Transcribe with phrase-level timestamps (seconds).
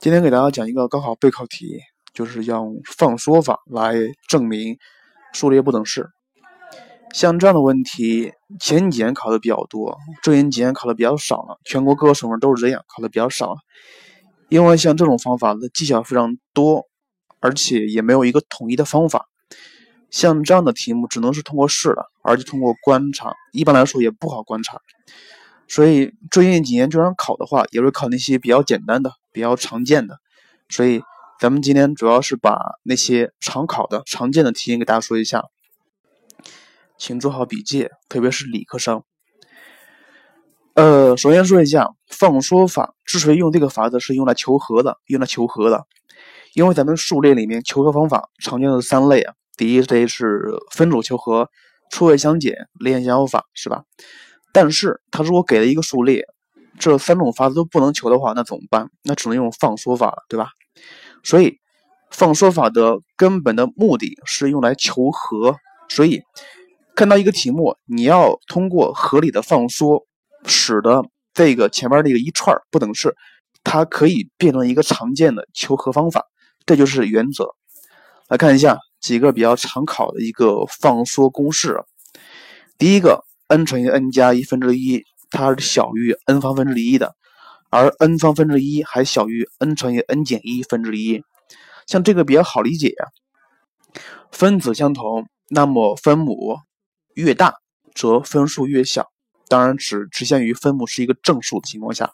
[0.00, 1.80] 今天给大家讲一个高考备考题，
[2.14, 3.96] 就是用放缩法来
[4.28, 4.78] 证明
[5.32, 6.08] 数列不等式。
[7.12, 11.58] 像这样的问题，前几年考的比较多，这几年考的比较少了。
[11.64, 13.56] 全国各个省份都是这样，考的比较少了。
[14.48, 16.84] 因为像这种方法的技巧非常多，
[17.40, 19.26] 而且也没有一个统一的方法。
[20.10, 24.78] 像这样的题目只能是通过试了，而且通过观察，一般来说也不好观察。
[25.66, 30.18] 所以最近几年就算考的话，也会考那些比较简单的、比较常见的。
[30.68, 31.00] 所以
[31.38, 35.44] 咱们今天主要是把那些常考的、常见的题型给大家说一下，
[36.98, 39.04] 请做好笔记，特别是理科生。
[40.74, 45.86] 呃，首先说一下放缩法，之所以用这个法子是用来求和的，用来求和的。
[46.54, 51.48] 因为咱们数列里面求和方法常见的三类啊，第一类是分组求和、
[51.92, 53.84] 除位相减、离间相偶法，是吧？
[54.52, 56.26] 但是他如果给了一个数列，
[56.78, 58.88] 这三种法子都不能求的话，那怎么办？
[59.02, 60.50] 那只能用放缩法了，对吧？
[61.22, 61.58] 所以
[62.10, 65.56] 放缩法的根本的目的是用来求和。
[65.88, 66.22] 所以
[66.94, 70.06] 看到一个题目，你要通过合理的放缩，
[70.46, 71.02] 使得
[71.34, 73.14] 这个前面那个一串不等式，
[73.64, 76.24] 它可以变成一个常见的求和方法。
[76.64, 77.54] 这就是原则。
[78.28, 81.82] 来看一下几个比较常考的一个放缩公式。
[82.78, 83.24] 第一个。
[83.50, 87.14] n 乘以 n 加一分之一，它是小于 n 方分之一的，
[87.70, 91.22] 而 n 方分之一还小于 n 乘以 n 减一分之一。
[91.86, 93.06] 像这个比较好理解呀，
[94.30, 96.58] 分子相同，那么分母
[97.14, 97.54] 越大，
[97.94, 99.08] 则分数越小。
[99.48, 102.12] 当然只只限于分母是一个正数的情况下。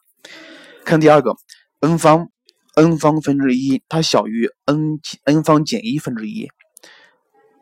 [0.85, 1.37] 看第二个
[1.81, 2.29] ，n 方
[2.75, 6.49] n 方分之一，它小于 n n 方减一分之一，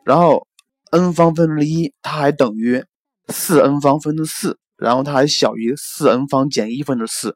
[0.03, 0.47] 然后
[0.91, 2.83] n 方分之一，它还等于。
[3.29, 7.35] 四 n 方分之四，然后它还小于四 n 方减一分之四，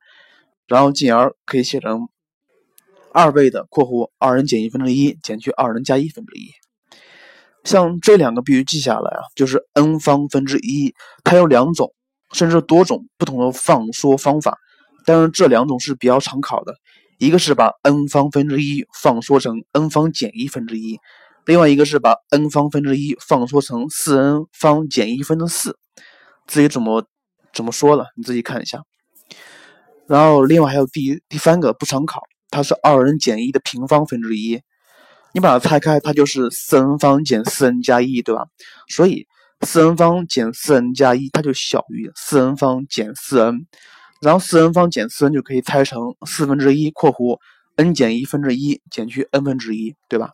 [0.68, 2.08] 然后进而可以写成
[3.14, 6.52] 二倍的（括弧二 n 减一分之一减去二 n 加一分之一）。
[7.64, 11.94] 像这两个必须记下来啊，就是 n 方分之一，它有两种
[12.32, 14.58] 甚至多种不同的放缩方法，
[15.06, 16.74] 但是这两种是比较常考的，
[17.18, 20.98] 一个是把 n 方分之一放缩成 n 方减一分之一。
[21.46, 25.78] 另外一个是把 n 方分之一放缩成四 n 方减一分之四，
[26.46, 27.06] 至于怎么
[27.58, 28.84] 怎么说了，你自己看一下。
[30.06, 34.62] 然后另外还有第第三个不常考，它是二 n 减一的平方分之一，
[35.34, 38.46] 你把它拆开，它就是四 n 方减四 n 加一，对吧？
[38.88, 39.26] 所以
[39.62, 43.66] 四 n 方减四 n 加一，它就小于四 n 方减四 n，
[44.22, 47.40] 然后四 n 方减四 n 就可以拆成四分之一（括弧
[47.76, 50.30] n 减一分之一减去 n 分之一），对吧？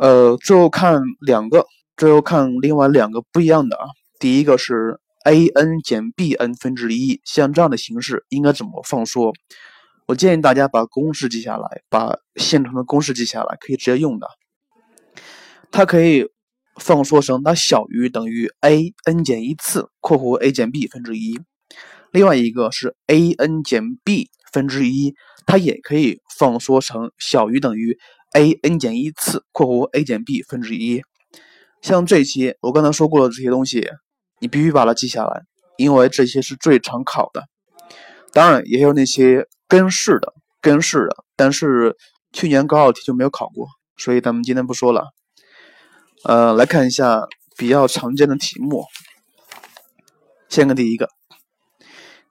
[0.00, 1.66] 呃，最后看两个，
[1.96, 3.86] 最后看另外两个不一样的啊。
[4.18, 9.32] 第一个是 a n 减 b n 分之一，像这样的形式应该怎么放缩？
[10.06, 14.26] 我建议大家把公式记下来，把现成的公式记下来，可以直接用的。
[15.70, 16.26] 它可以
[16.76, 21.38] 放缩成它小于等于 a n 减一次（括弧 a 减 b 分之一）。
[22.10, 25.14] 另外一个是 a n 减 b 分之一，
[25.46, 27.98] 它也可以放缩成小于等于。
[28.32, 31.02] a n 减一次（括弧 a 减 b 分之一），
[31.82, 33.88] 像这些我刚才说过的这些东西，
[34.40, 35.42] 你必须把它记下来，
[35.76, 37.44] 因为这些是最常考的。
[38.32, 41.96] 当然，也有那些根式的、根式的，但是
[42.32, 45.04] 去年高考题就没有考过，所以咱们今天不说了。
[46.24, 47.22] 呃，来看一下
[47.56, 48.84] 比较常见的题目。
[50.48, 51.08] 先看第一个，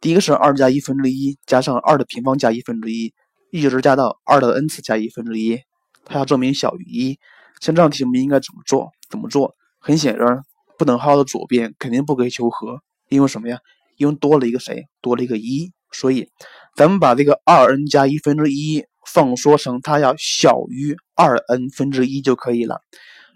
[0.01, 3.13] 第一个是二加一分之一加上二的平方加一分之一，
[3.51, 5.59] 一直加到二的 n 次加一分之一。
[6.05, 7.19] 它要证明小于一，
[7.61, 8.89] 像这样题目应该怎么做？
[9.09, 9.55] 怎么做？
[9.79, 10.43] 很显然，
[10.79, 12.79] 不等号的左边肯定不可以求和，
[13.09, 13.59] 因为什么呀？
[13.97, 14.87] 因为多了一个谁？
[15.01, 16.29] 多了一个一，所以
[16.73, 22.79] 咱们把这个二 n 加一分之一放缩成它要小于二 n 分之一就可以了。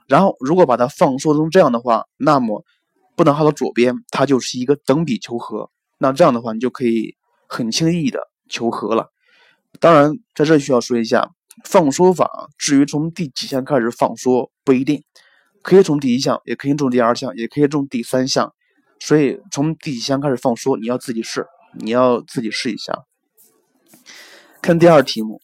[0.07, 2.63] 然后，如果把它放缩成这样的话，那么
[3.17, 5.69] 不等号的左边它就是一个等比求和。
[5.97, 7.15] 那这样的话，你就可以
[7.47, 9.09] 很轻易的求和了。
[9.81, 11.29] 当然，在这需要说一下。
[11.65, 15.03] 放缩法，至于从第几项开始放缩不一定，
[15.63, 18.53] 可以从第一项，也可以从第二项，也可以从第三项。
[18.99, 21.47] 所以从第几项开始放缩，你要自己试，
[21.79, 22.93] 你要自己试一下。
[24.61, 25.41] 看第二题目，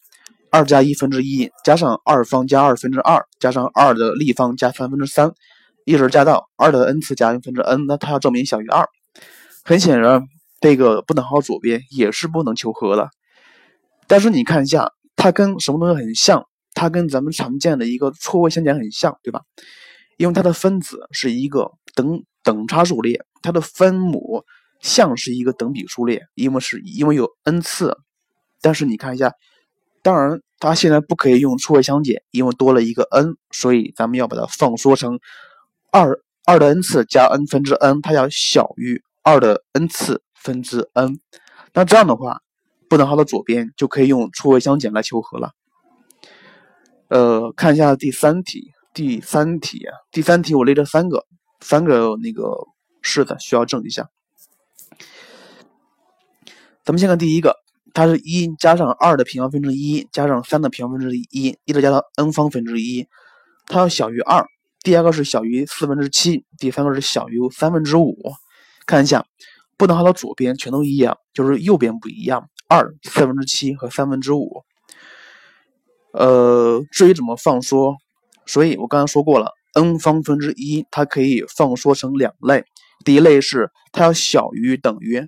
[0.52, 5.32] 二加一分之一加上二方加二分之二加上二的立方加三分之三，
[5.86, 8.88] 一直加到二的 n 次加 n 分之 n，那它要证明小于二。
[9.64, 10.28] 很显然，
[10.62, 13.10] 这个不等号左边也是不能求和的。
[14.06, 14.92] 但是你看一下。
[15.22, 16.46] 它跟什么东西很像？
[16.74, 19.42] 它跟咱们常见的一个错位相减很像，对吧？
[20.20, 24.44] 因为它的分子是一个等等差数列，它的分母
[24.82, 27.98] 像是一个等比数列，因为是因为有 n 次
[28.60, 29.32] 但是你看一下，
[30.04, 35.22] 当然它现在不可以用除位相减，因为多了一个 n，所以咱们要把它放缩成
[35.90, 41.18] 二二的 n 次加 n 分之 n，它要小于二的 n 次分之 n。
[41.74, 42.42] 那这样的话，
[42.90, 45.52] 不等号的左边就可以用除位相减来求和了。
[47.08, 51.26] 呃，看一下第三题，第三题，第三题我列了三个，
[51.62, 52.56] 三个那个
[53.02, 54.10] 式子需要证一下。
[56.84, 57.56] 咱们先看第一个，
[57.94, 63.08] 它是一加上二的平方分之一加上三的平方分之一，一直加到 n 方分之一，
[63.68, 64.46] 它要小于二。
[64.82, 68.16] 第二个是小于四分之七，第三个是小于三分之五。
[68.88, 69.26] 看一下，
[69.78, 74.64] 不等号的左边全都一样，就是右边不一样，二、四分之七和三分之五。
[76.12, 77.98] 呃，至于怎么放缩，
[78.50, 82.64] 所以我刚才说过了，n 方分之一它可以放缩成两类，
[83.06, 85.24] 第一类是它要小于等于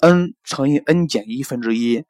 [0.00, 2.04] n 乘以 n 减一分之一，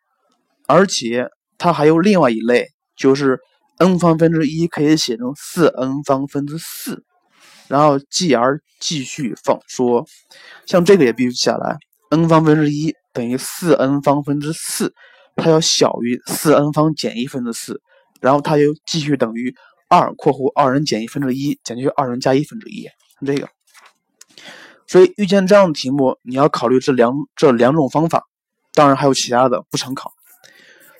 [0.66, 2.66] 而且它还有另外一类，
[2.96, 3.38] 就是
[3.78, 7.04] n 方分之一可以写成四 n 方分之四，
[7.68, 10.04] 然后继而继续放缩，
[10.66, 11.76] 像这个也必须记下来
[12.10, 14.92] ，n 方分之一等于四 n 方分之四，
[15.36, 17.80] 它要小于四 n 方减一分之四。
[18.20, 19.54] 然后它又继续等于
[19.90, 22.88] 二（括弧二 n 减一分之一）减去二 n 加一分之一，
[23.26, 23.48] 这个。
[24.86, 28.28] 所以遇见这样的题目，你要考虑这两这两种方法，
[28.72, 30.12] 当然还有其他的不常考。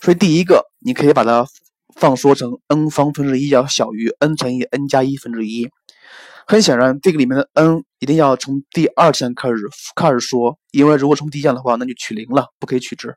[0.02, 1.46] 所以第一个，你可以把它
[1.94, 5.70] 放缩成 n 方分之一要小于 n 乘以 n 加一分之一。
[6.46, 9.56] 很显然，这个里面的 n 一定要从第二项开始
[9.94, 13.16] 开始说，因为如果从第一项的话，那就取零了，不可以取值。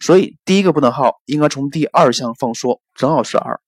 [0.00, 3.58] 所以第一个不等号应该从第二项放缩，正好是二。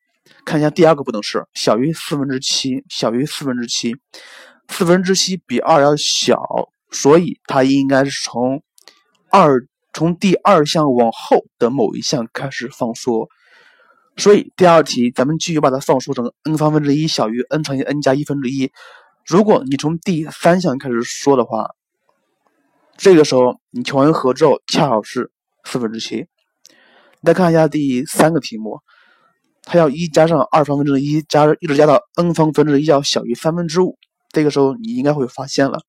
[0.45, 3.97] 看一下第二个不等式，小于四分之七，小于四分之七，
[4.69, 6.41] 四分之七比二要小，
[6.91, 8.63] 所以它应该是从
[9.31, 13.29] 二从第二项往后的某一项开始放缩。
[14.17, 18.71] 所以第二题咱们继续把它放缩成 n 方分之一小于 n 乘以 n 加一分之一。
[19.27, 21.69] 如果你从第三项开始说的话，
[22.97, 25.31] 这个时候你求完和之后恰好是。
[25.67, 26.27] 四分之七，
[27.23, 28.81] 再看一下第三个题目，
[29.65, 33.97] 它要一加上二分之一加一直加到 n 方分之一要小于三分之五。
[34.31, 35.81] 这个时候你应该会发现了，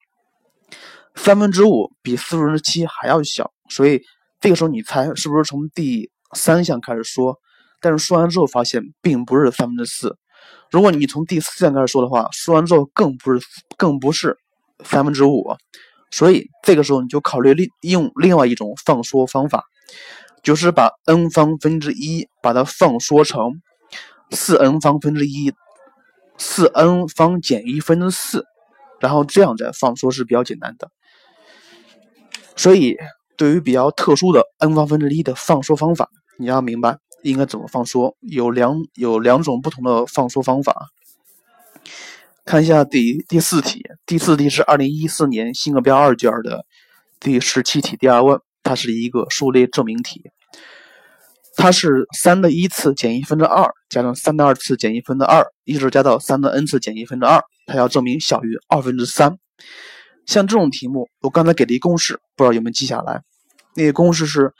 [1.15, 4.01] 三分之五比四分之七还要小，所以
[4.39, 7.37] 这个时候你猜是不是从第三项开始说？
[7.81, 10.15] 但是说完之后发现并不是三分之四。
[10.71, 13.45] 如果你从第四项开始说的话，说完之后更不是
[13.77, 14.37] 更不是
[14.83, 15.43] 三分之五。
[16.11, 19.65] 所以这个时候你就考虑另用另外一种放缩方法，
[20.45, 23.61] 就是把 n 方分之一把它放缩成
[24.29, 25.51] 四 n 方分之一，
[26.37, 28.45] 四 n 方减一分之四，
[28.99, 30.91] 然后这样再放缩是比较简单的。
[32.55, 32.95] 所以
[33.35, 40.89] 对于比较特殊的 n 方分之一的放缩方法，你要明白应该怎么放缩，有两有两种不同的放缩方法。
[42.45, 46.67] 看一下第第四题，第四题是二零一四年新课标二卷的
[47.19, 50.21] 第十七题第二问，它是一个数列证明题。
[51.57, 59.37] 它是三的一次减一分之二加上三的二次减一分之二，一直加到三的 n 次减一分之二，它要证明小于二分之三。
[60.25, 63.21] 像这种题目，我刚才给了一公式，不知道有没有记下来？
[63.75, 64.51] 那个公式是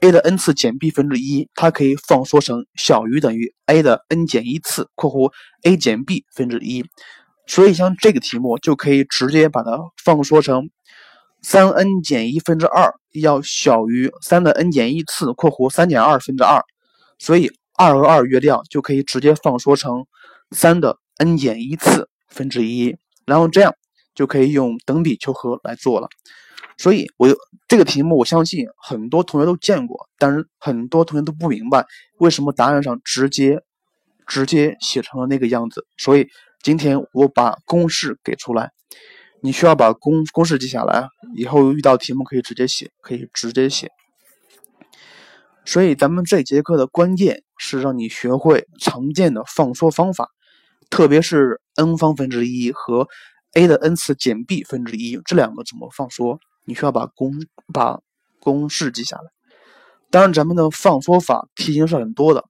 [0.00, 5.32] a 的 n 次减 b 分之一，它可以放缩成小于等于 a 的 n 减一次（括弧
[5.62, 6.84] a 减 b 分之一）。
[7.46, 10.70] 所以，像这个题目就可以直接把它放缩成
[11.44, 16.64] 三 n 减一分之二要小于三的 n 减一次（括弧三减二分之二）。
[17.20, 20.06] 所以，二和二约掉就可以直接放缩成
[20.52, 22.96] 三的 n 减一次分之一。
[23.26, 23.74] 然后这样
[24.14, 26.08] 就可以用等比求和来做了。
[26.78, 27.28] 所以，我
[27.68, 31.84] 这个题目我相信很多同学都见过，但是很多同学都不明白
[32.18, 33.60] 为什么答案上直接
[34.26, 35.86] 直接写成了那个样子。
[35.98, 36.26] 所以。
[36.62, 38.70] 今天我把公式给出来，
[39.44, 43.90] 你需要把公公式记下来，以后遇到题目可以直接写，可以直接写。
[45.66, 50.30] 所以咱们这节课的关键是让你学会常见的放缩方法，
[50.88, 53.06] 特别是 n 方分之一和
[53.52, 57.30] a 的 n 次减 b 分之一这两个怎么放缩，你需要把公
[57.70, 58.00] 把
[58.40, 59.24] 公式记下来。
[60.10, 62.42] 当然，咱们的放缩法题型是很多的，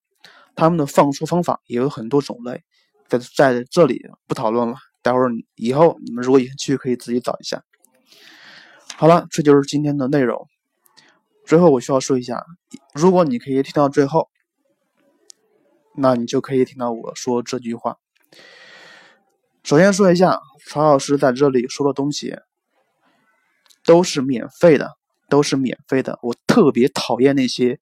[0.54, 2.62] 他们的放缩方法也有很多种类。
[3.08, 7.62] 在在这里不讨论了，待会儿以后你们如果有兴趣可以自己找一下。
[8.96, 10.48] 好了，这就是今天的内容。
[11.44, 12.42] 最后我需要说一下，
[12.94, 14.30] 如果你可以听到最后，
[15.94, 17.98] 那你就可以听到我说这句话。
[19.62, 22.34] 首先说一下，曹老师在这里说的东西
[23.84, 24.92] 都是免费的，
[25.28, 26.18] 都是免费的。
[26.22, 27.78] 我特别讨厌那些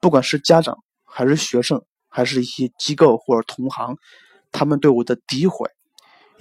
[0.00, 3.98] 不管是家长还是学生，还是一些机构或者同行，
[4.50, 5.68] 他们对我的诋毁。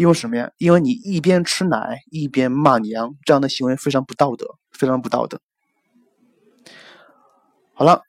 [0.01, 0.51] 因为什么呀？
[0.58, 5.39] 因为你一边吃奶一边骂娘，这样的行为非常不道德，非常不道德。
[7.75, 8.01] 好了，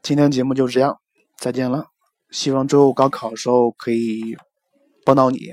[0.00, 1.00] 今天节目就是这样，
[1.36, 1.86] 再见了。
[2.30, 4.36] 希望之后高考的时候可以
[5.04, 5.50] 帮到你。